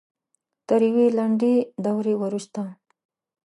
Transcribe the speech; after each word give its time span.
تر 0.67 0.79
یوې 0.89 1.07
لنډې 1.17 1.55
دورې 1.85 2.13
وروسته 2.21 2.61